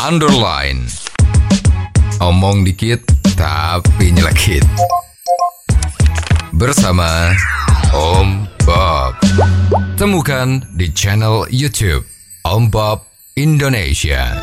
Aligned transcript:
underline. 0.00 0.84
Omong 2.20 2.64
dikit 2.64 3.00
tapi 3.36 4.12
nyelekit. 4.12 4.64
Bersama 6.56 7.32
Om 7.92 8.48
Bob. 8.64 9.12
Temukan 9.96 10.64
di 10.76 10.88
channel 10.92 11.44
YouTube 11.52 12.04
Om 12.44 12.68
Bob 12.72 13.04
Indonesia. 13.36 14.36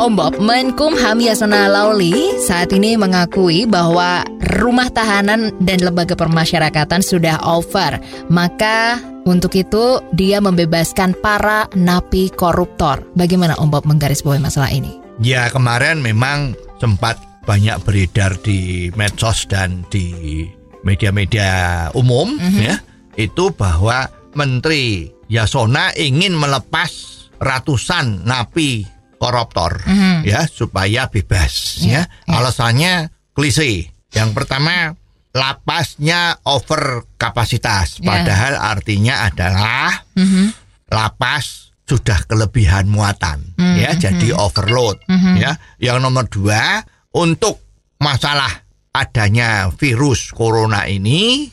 Om 0.00 0.16
Bob, 0.16 0.40
Menkumham 0.40 1.20
Yasona 1.20 1.68
Lauli 1.68 2.40
saat 2.40 2.72
ini 2.72 2.96
mengakui 2.96 3.68
bahwa 3.68 4.24
rumah 4.58 4.90
tahanan 4.90 5.54
dan 5.62 5.78
lembaga 5.84 6.18
permasyarakatan 6.18 7.00
sudah 7.04 7.38
over. 7.46 8.02
Maka 8.26 8.98
untuk 9.28 9.54
itu 9.54 10.02
dia 10.16 10.42
membebaskan 10.42 11.14
para 11.18 11.70
napi 11.76 12.32
koruptor. 12.34 13.04
Bagaimana 13.14 13.54
Om 13.60 13.70
Bob 13.70 13.84
menggarisbawahi 13.86 14.42
masalah 14.42 14.72
ini? 14.72 14.98
Ya 15.20 15.46
kemarin 15.52 16.00
memang 16.00 16.56
sempat 16.80 17.20
banyak 17.44 17.76
beredar 17.84 18.36
di 18.40 18.88
medsos 18.96 19.44
dan 19.48 19.84
di 19.92 20.44
media-media 20.80 21.88
umum 21.92 22.40
ya 22.56 22.80
itu 23.20 23.52
bahwa 23.52 24.08
Menteri 24.32 25.12
Yasona 25.28 25.92
ingin 25.98 26.32
melepas 26.32 26.88
ratusan 27.36 28.24
napi 28.24 28.88
koruptor 29.20 29.84
ya 30.24 30.48
supaya 30.48 31.12
bebas 31.12 31.84
ya. 31.84 32.08
Alasannya 32.24 33.12
klise. 33.36 33.99
Yang 34.10 34.30
pertama 34.34 34.94
lapasnya 35.30 36.42
over 36.42 37.06
kapasitas. 37.14 38.02
Ya. 38.02 38.06
padahal 38.10 38.54
artinya 38.58 39.24
adalah 39.24 40.02
Mhm. 40.18 40.50
lapas 40.90 41.70
sudah 41.86 42.22
kelebihan 42.26 42.86
muatan. 42.86 43.54
Ya 43.58 43.94
jadi 43.94 44.34
overload. 44.34 45.02
Ya 45.38 45.58
yang 45.78 46.02
nomor 46.02 46.26
dua 46.26 46.82
untuk 47.10 47.62
masalah 47.98 48.66
adanya 48.90 49.70
virus 49.70 50.30
corona 50.30 50.86
ini 50.86 51.50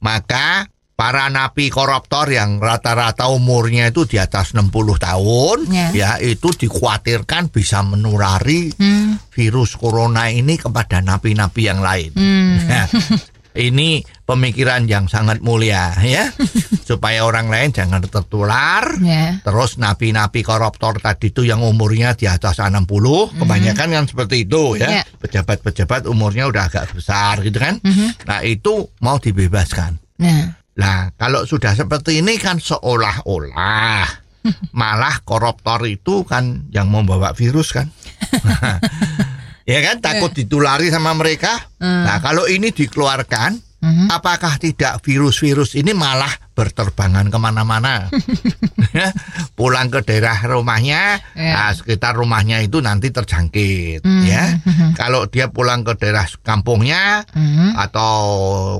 maka 0.00 0.66
para 0.94 1.26
napi 1.26 1.74
koruptor 1.74 2.30
yang 2.30 2.62
rata-rata 2.62 3.26
umurnya 3.26 3.90
itu 3.90 4.06
di 4.06 4.14
atas 4.16 4.54
60 4.54 4.70
tahun 4.94 5.66
Ya. 5.66 5.88
ya 5.90 6.10
itu 6.22 6.54
dikhawatirkan 6.54 7.50
bisa 7.50 7.82
menulari 7.82 8.70
Hmm. 8.78 9.18
virus 9.34 9.74
corona 9.74 10.30
ini 10.30 10.54
kepada 10.54 11.02
napi-napi 11.02 11.62
yang 11.66 11.82
lain 11.82 12.14
Hmm. 12.14 12.62
Nah, 12.64 12.86
ini 13.54 14.02
pemikiran 14.22 14.86
yang 14.86 15.06
sangat 15.06 15.38
mulia 15.38 15.94
ya 15.98 16.30
supaya 16.88 17.22
orang 17.22 17.50
lain 17.50 17.70
jangan 17.70 17.98
tertular 18.02 18.86
Ya. 18.98 19.42
Terus 19.42 19.74
napi-napi 19.76 20.42
koruptor 20.42 20.98
tadi 20.98 21.30
itu 21.30 21.42
yang 21.42 21.58
umurnya 21.60 22.14
di 22.14 22.30
atas 22.30 22.62
60, 22.62 23.34
kebanyakan 23.34 23.88
kan 23.90 24.04
seperti 24.06 24.46
itu 24.46 24.78
Ya. 24.78 25.02
ya. 25.02 25.02
Pejabat-pejabat 25.18 26.06
umurnya 26.06 26.46
udah 26.46 26.70
agak 26.70 26.94
besar 26.94 27.42
gitu 27.42 27.58
kan. 27.58 27.82
Nah, 28.24 28.46
itu 28.46 28.86
mau 29.00 29.18
dibebaskan. 29.18 29.98
Nah, 30.22 30.54
Nah, 30.74 31.14
kalau 31.14 31.46
sudah 31.46 31.74
seperti 31.74 32.18
ini 32.18 32.34
kan 32.38 32.58
seolah-olah 32.58 34.06
malah 34.80 35.22
koruptor 35.22 35.86
itu 35.86 36.26
kan 36.26 36.66
yang 36.74 36.90
membawa 36.90 37.30
virus 37.32 37.70
kan. 37.70 37.90
ya 39.70 39.78
kan 39.80 40.02
takut 40.02 40.34
ditulari 40.34 40.90
sama 40.90 41.14
mereka. 41.14 41.70
Nah, 41.80 42.18
kalau 42.20 42.50
ini 42.50 42.74
dikeluarkan, 42.74 43.73
apakah 44.08 44.56
tidak 44.56 45.00
virus-virus 45.00 45.74
ini 45.74 45.92
malah 45.92 46.30
berterbangan 46.54 47.28
ke 47.28 47.38
mana-mana? 47.38 48.06
Ya, 48.94 49.10
Pulang 49.58 49.90
ke 49.90 50.06
daerah 50.06 50.38
rumahnya, 50.46 51.18
Ya. 51.34 51.50
nah, 51.66 51.70
sekitar 51.74 52.14
rumahnya 52.14 52.62
itu 52.62 52.78
nanti 52.78 53.10
terjangkit. 53.10 54.06
Ya, 54.22 54.62
kalau 54.94 55.26
dia 55.26 55.50
pulang 55.50 55.82
ke 55.82 55.98
daerah 55.98 56.22
kampungnya 56.46 57.26
atau 57.74 58.14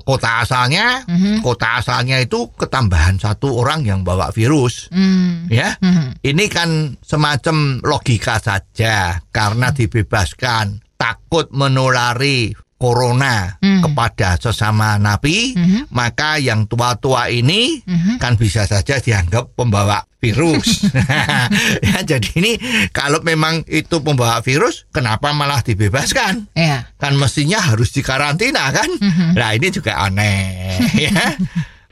kota 0.06 0.46
asalnya, 0.46 1.02
kota 1.42 1.82
asalnya 1.82 2.22
itu 2.22 2.46
ketambahan 2.54 3.18
satu 3.18 3.58
orang 3.58 3.82
yang 3.82 4.00
bawa 4.06 4.30
virus. 4.30 4.86
hmm. 4.94 5.50
Ya, 5.50 5.74
ini 6.22 6.46
kan 6.46 6.94
semacam 7.02 7.82
logika 7.82 8.38
saja 8.38 9.18
karena 9.34 9.74
dibebaskan 9.74 10.78
takut 10.94 11.50
menulari 11.50 12.54
corona 12.84 13.56
kepada 13.62 14.36
sesama 14.36 15.00
napi, 15.00 15.56
maka 15.88 16.36
yang 16.36 16.68
tua-tua 16.68 17.32
ini 17.32 17.80
kan 18.20 18.36
bisa 18.36 18.68
saja 18.68 19.00
dianggap 19.00 19.56
pembawa 19.56 20.04
virus. 20.24 20.88
ya, 21.88 22.00
jadi 22.04 22.30
ini 22.40 22.52
kalau 22.92 23.20
memang 23.20 23.68
itu 23.68 24.00
pembawa 24.00 24.40
virus, 24.40 24.88
kenapa 24.88 25.36
malah 25.36 25.60
dibebaskan? 25.60 26.48
Ya. 26.56 26.88
Kan 26.96 27.20
mestinya 27.20 27.60
harus 27.60 27.92
dikarantina 27.92 28.72
kan? 28.72 28.88
Nah 29.36 29.52
ini 29.52 29.68
juga 29.68 30.00
aneh. 30.00 30.80
ya. 31.08 31.36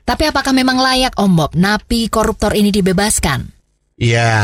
Tapi 0.02 0.26
apakah 0.26 0.50
memang 0.50 0.80
layak 0.82 1.14
Om 1.14 1.32
Bob 1.38 1.52
napi 1.54 2.10
koruptor 2.10 2.56
ini 2.58 2.74
dibebaskan? 2.74 3.51
Ya, 4.02 4.34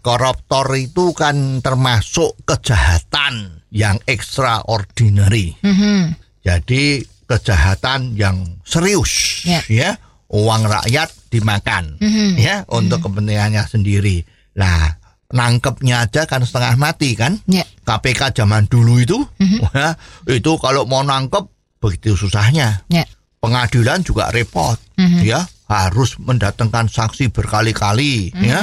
koruptor 0.00 0.72
itu 0.72 1.12
kan 1.12 1.60
termasuk 1.60 2.32
kejahatan 2.48 3.60
yang 3.68 4.00
extraordinary. 4.08 5.52
Mhm. 5.60 6.16
Jadi 6.40 7.04
kejahatan 7.28 8.16
yang 8.16 8.56
serius, 8.64 9.44
Ya. 9.44 9.60
ya. 9.68 9.90
Uang 10.32 10.64
rakyat 10.64 11.12
dimakan, 11.28 12.00
Mhm. 12.00 12.40
ya, 12.40 12.64
untuk 12.72 13.04
kepentingannya 13.04 13.68
sendiri. 13.68 14.24
Lah, 14.56 14.96
nangkepnya 15.28 16.08
aja 16.08 16.24
kan 16.24 16.40
setengah 16.48 16.80
mati 16.80 17.12
kan? 17.12 17.36
Ya. 17.44 17.68
KPK 17.84 18.32
zaman 18.32 18.64
dulu 18.64 18.96
itu, 18.96 19.20
Mhm. 19.36 19.58
ya, 19.76 19.92
itu 20.24 20.56
kalau 20.56 20.88
mau 20.88 21.04
nangkep 21.04 21.44
begitu 21.84 22.16
susahnya. 22.16 22.80
Ya. 22.88 23.04
Pengadilan 23.44 24.00
juga 24.00 24.32
repot, 24.32 24.80
Mhm. 24.96 25.20
ya 25.22 25.44
harus 25.66 26.14
mendatangkan 26.18 26.86
saksi 26.86 27.34
berkali-kali, 27.34 28.30
Mhm, 28.30 28.42
ya. 28.42 28.60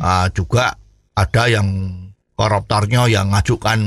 Ah, 0.00 0.26
juga 0.32 0.72
ada 1.12 1.44
yang 1.48 1.68
koruptornya 2.32 3.08
yang 3.08 3.32
ngajukan 3.32 3.80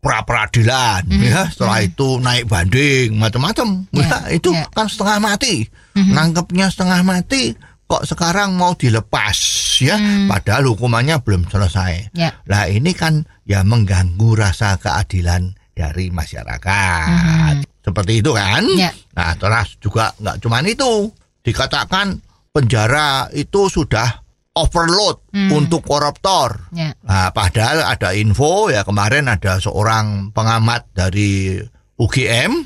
pra 0.00 0.20
peradilan, 0.24 1.04
Mhm, 1.08 1.22
ya. 1.24 1.40
Setelah 1.48 1.80
itu 1.80 2.20
naik 2.20 2.44
banding, 2.44 3.16
macam-macam. 3.16 3.88
Ya, 3.92 4.04
Ya, 4.04 4.18
itu 4.32 4.52
ya. 4.52 4.68
kan 4.72 4.88
setengah 4.88 5.16
mati, 5.20 5.64
Mhm. 5.96 6.12
nangkepnya 6.12 6.66
setengah 6.68 7.00
mati. 7.00 7.56
Kok 7.84 8.08
sekarang 8.08 8.56
mau 8.56 8.72
dilepas, 8.72 9.36
ya? 9.80 10.00
Hmm. 10.00 10.24
Padahal 10.24 10.72
hukumannya 10.72 11.20
belum 11.20 11.52
selesai. 11.52 12.16
Ya. 12.16 12.32
Nah 12.48 12.64
ini 12.64 12.96
kan 12.96 13.28
ya 13.44 13.60
mengganggu 13.60 14.40
rasa 14.40 14.80
keadilan 14.80 15.52
dari 15.76 16.08
masyarakat. 16.08 17.60
Seperti 17.84 18.24
itu 18.24 18.32
kan? 18.32 18.64
Ya. 18.72 18.88
Nah 19.12 19.36
terus 19.36 19.76
juga 19.84 20.16
nggak 20.16 20.40
cuman 20.40 20.64
itu. 20.64 21.12
Dikatakan 21.44 22.18
penjara 22.50 23.28
itu 23.36 23.68
sudah 23.68 24.24
overload 24.56 25.20
untuk 25.52 25.84
koruptor. 25.84 26.70
Ya. 26.72 26.94
Nah, 27.04 27.28
padahal 27.34 27.84
ada 27.84 28.14
info 28.14 28.70
ya 28.70 28.86
kemarin 28.86 29.28
ada 29.28 29.60
seorang 29.60 30.30
pengamat 30.32 30.88
dari 30.94 31.58
UGM 32.00 32.64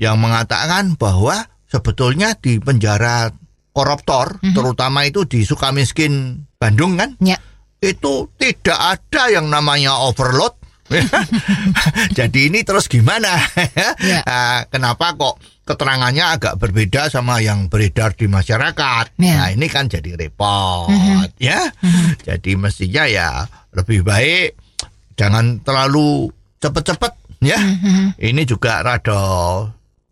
yang 0.00 0.16
mengatakan 0.18 0.96
bahwa 0.96 1.44
sebetulnya 1.68 2.32
di 2.38 2.62
penjara 2.62 3.28
koruptor, 3.74 4.38
terutama 4.54 5.02
itu 5.04 5.26
di 5.26 5.42
Sukamiskin 5.42 6.46
Bandung 6.56 6.94
kan, 6.94 7.18
Ya. 7.18 7.36
itu 7.82 8.30
tidak 8.38 8.78
ada 8.78 9.28
yang 9.28 9.50
namanya 9.50 9.98
overload. 10.00 10.54
Jadi 12.18 12.52
ini 12.52 12.60
terus 12.62 12.86
gimana? 12.86 13.40
Ya. 14.04 14.20
Ah, 14.34 14.64
kenapa 14.68 15.14
kok 15.16 15.40
keterangannya 15.64 16.24
agak 16.24 16.54
berbeda 16.60 17.08
sama 17.08 17.40
yang 17.40 17.68
beredar 17.72 18.12
di 18.16 18.28
masyarakat? 18.28 19.16
Ya. 19.20 19.36
Nah 19.36 19.48
ini 19.52 19.66
kan 19.68 19.88
jadi 19.88 20.16
repot, 20.16 20.88
ya. 21.40 21.72
Jadi 22.24 22.56
mestinya 22.56 23.04
ya 23.08 23.48
lebih 23.72 24.04
baik 24.04 24.56
jangan 25.16 25.60
terlalu 25.64 26.28
cepet-cepet, 26.60 27.12
ya. 27.44 27.58
Ini 28.20 28.42
juga 28.44 28.80
rada 28.84 29.22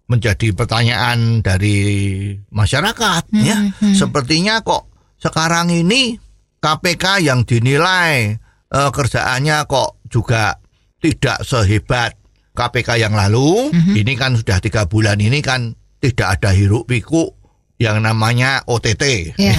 menjadi 0.08 0.52
pertanyaan 0.52 1.40
dari 1.40 2.32
masyarakat, 2.52 3.32
ya. 3.36 3.56
Sepertinya 3.96 4.60
kok 4.64 4.88
sekarang 5.20 5.72
ini 5.72 6.16
KPK 6.62 7.26
yang 7.26 7.42
dinilai 7.42 8.38
eh, 8.70 8.90
kerjaannya 8.92 9.66
kok 9.66 10.04
juga 10.06 10.61
tidak 11.02 11.42
sehebat 11.42 12.14
KPK 12.54 13.02
yang 13.02 13.12
lalu. 13.12 13.74
Ini 13.74 14.12
kan 14.14 14.38
sudah 14.38 14.62
tiga 14.62 14.86
bulan 14.86 15.18
ini 15.18 15.42
kan 15.42 15.74
tidak 15.98 16.38
ada 16.38 16.54
hiruk 16.54 16.86
pikuk 16.86 17.34
yang 17.76 17.98
namanya 17.98 18.62
OTT. 18.64 19.34
Ya. 19.36 19.54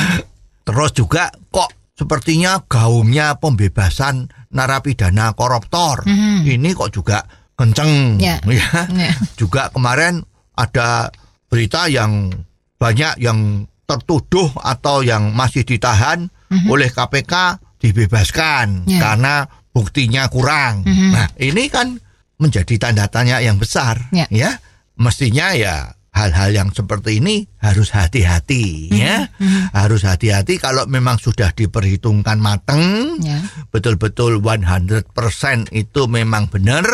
Terus 0.66 0.90
juga 0.94 1.30
kok 1.50 1.70
sepertinya 1.94 2.62
gaungnya 2.62 3.38
pembebasan 3.38 4.30
narapidana 4.54 5.34
koruptor. 5.34 6.06
Ini 6.42 6.70
kok 6.72 6.94
juga 6.94 7.26
kenceng 7.58 8.16
Ya. 8.22 8.38
ya. 8.46 8.86
Ya. 8.94 9.12
Juga 9.34 9.72
kemarin 9.74 10.22
ada 10.54 11.10
berita 11.48 11.86
yang 11.90 12.30
banyak 12.76 13.16
yang 13.18 13.64
tertuduh 13.86 14.50
atau 14.60 15.00
yang 15.00 15.30
masih 15.32 15.62
ditahan 15.62 16.26
oleh 16.66 16.90
KPK 16.90 17.62
dibebaskan 17.80 18.84
Ya. 18.86 18.98
karena 19.00 19.34
buktinya 19.76 20.24
kurang. 20.32 20.88
Nah, 20.88 21.28
ini 21.36 21.68
kan 21.68 22.00
menjadi 22.40 22.80
tanda 22.80 23.04
tanya 23.12 23.44
yang 23.44 23.60
besar 23.60 24.08
Ya. 24.08 24.24
ya. 24.32 24.56
Mestinya 24.96 25.52
ya 25.52 25.92
hal-hal 26.16 26.56
yang 26.56 26.72
seperti 26.72 27.20
ini 27.20 27.44
harus 27.60 27.92
hati-hati 27.92 28.88
ya. 28.88 29.28
Harus 29.76 30.08
hati-hati 30.08 30.56
kalau 30.56 30.88
memang 30.88 31.20
sudah 31.20 31.52
diperhitungkan 31.52 32.40
mateng, 32.40 33.20
Ya. 33.20 33.44
betul-betul 33.68 34.40
100% 34.40 35.68
itu 35.76 36.08
memang 36.08 36.48
benar. 36.48 36.88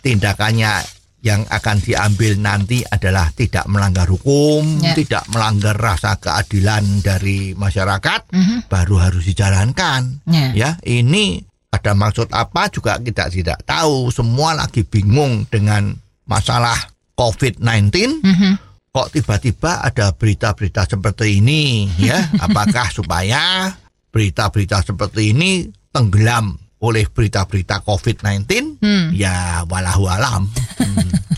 Tindakannya 0.00 0.80
yang 1.22 1.46
akan 1.46 1.78
diambil 1.78 2.34
nanti 2.40 2.82
adalah 2.82 3.30
tidak 3.30 3.68
melanggar 3.70 4.10
hukum, 4.10 4.80
Ya. 4.82 4.96
tidak 4.98 5.22
melanggar 5.30 5.78
rasa 5.78 6.18
keadilan 6.18 6.98
dari 6.98 7.54
masyarakat, 7.54 8.32
Mhm. 8.34 8.66
baru 8.66 8.96
harus 8.98 9.22
dijalankan. 9.28 10.26
Ya. 10.26 10.50
Ya, 10.56 10.70
ini 10.82 11.46
ada 11.82 11.98
maksud 11.98 12.30
apa 12.30 12.70
juga 12.70 13.02
kita 13.02 13.26
tidak 13.26 13.66
tahu. 13.66 14.14
Semua 14.14 14.54
lagi 14.54 14.86
bingung 14.86 15.42
dengan 15.50 15.90
masalah 16.30 16.78
COVID-19. 17.18 18.22
Mhm. 18.22 18.52
Kok 18.92 19.08
tiba-tiba 19.10 19.82
ada 19.82 20.14
berita-berita 20.14 20.86
seperti 20.86 21.42
ini 21.42 21.90
ya? 21.98 22.22
Apakah 22.46 22.86
supaya 22.94 23.74
berita-berita 24.14 24.86
seperti 24.86 25.34
ini 25.34 25.66
tenggelam 25.90 26.54
oleh 26.78 27.10
berita-berita 27.10 27.82
COVID-19? 27.82 28.78
Hmm. 28.78 29.10
Ya, 29.10 29.66
walahu 29.66 30.06
alam. 30.06 30.46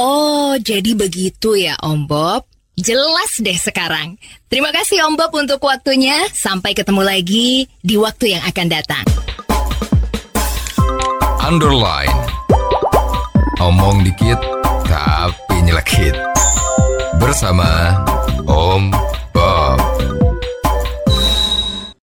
Oh, 0.00 0.56
jadi 0.56 0.96
begitu 0.96 1.60
ya 1.60 1.76
Om 1.84 2.08
Bob. 2.08 2.48
Jelas 2.72 3.36
deh 3.36 3.58
sekarang. 3.60 4.16
Terima 4.48 4.72
kasih 4.72 5.04
Om 5.04 5.20
Bob 5.20 5.36
untuk 5.36 5.60
waktunya. 5.60 6.24
Sampai 6.32 6.72
ketemu 6.72 7.04
lagi 7.04 7.68
di 7.84 8.00
waktu 8.00 8.32
yang 8.32 8.42
akan 8.48 8.66
datang. 8.72 9.04
Underline. 11.50 12.14
Omong 13.58 14.06
dikit 14.06 14.38
tapi 14.86 15.66
nyelekit. 15.66 16.14
Bersama 17.18 17.90
Om 18.46 18.94